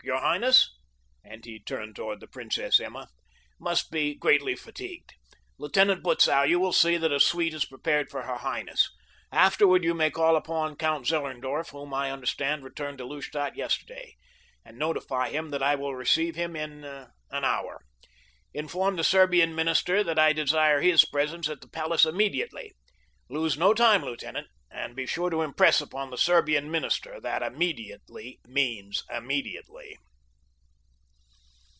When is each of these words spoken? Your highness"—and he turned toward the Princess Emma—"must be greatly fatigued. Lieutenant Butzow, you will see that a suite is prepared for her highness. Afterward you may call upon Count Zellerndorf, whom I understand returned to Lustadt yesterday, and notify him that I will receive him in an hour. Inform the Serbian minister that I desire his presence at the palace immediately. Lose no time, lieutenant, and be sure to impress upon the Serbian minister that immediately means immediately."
Your 0.03 0.17
highness"—and 0.21 1.45
he 1.45 1.59
turned 1.59 1.95
toward 1.95 2.21
the 2.21 2.27
Princess 2.27 2.79
Emma—"must 2.79 3.91
be 3.91 4.15
greatly 4.15 4.55
fatigued. 4.55 5.13
Lieutenant 5.59 6.01
Butzow, 6.03 6.41
you 6.41 6.59
will 6.59 6.73
see 6.73 6.97
that 6.97 7.11
a 7.11 7.19
suite 7.19 7.53
is 7.53 7.65
prepared 7.65 8.09
for 8.09 8.23
her 8.23 8.37
highness. 8.37 8.89
Afterward 9.31 9.83
you 9.83 9.93
may 9.93 10.09
call 10.09 10.35
upon 10.35 10.75
Count 10.75 11.05
Zellerndorf, 11.05 11.69
whom 11.69 11.93
I 11.93 12.09
understand 12.09 12.63
returned 12.63 12.97
to 12.97 13.05
Lustadt 13.05 13.55
yesterday, 13.55 14.15
and 14.65 14.79
notify 14.79 15.29
him 15.29 15.51
that 15.51 15.61
I 15.61 15.75
will 15.75 15.93
receive 15.95 16.35
him 16.35 16.55
in 16.55 16.83
an 16.83 17.11
hour. 17.45 17.79
Inform 18.55 18.95
the 18.95 19.03
Serbian 19.03 19.53
minister 19.53 20.03
that 20.03 20.17
I 20.17 20.33
desire 20.33 20.81
his 20.81 21.05
presence 21.05 21.47
at 21.47 21.61
the 21.61 21.69
palace 21.69 22.05
immediately. 22.05 22.73
Lose 23.29 23.55
no 23.55 23.75
time, 23.75 24.03
lieutenant, 24.03 24.47
and 24.73 24.95
be 24.95 25.05
sure 25.05 25.29
to 25.29 25.41
impress 25.41 25.81
upon 25.81 26.09
the 26.09 26.17
Serbian 26.17 26.71
minister 26.71 27.19
that 27.19 27.43
immediately 27.43 28.39
means 28.47 29.03
immediately." 29.09 29.97